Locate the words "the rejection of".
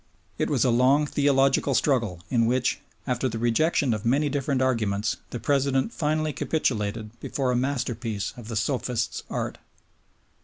3.29-4.03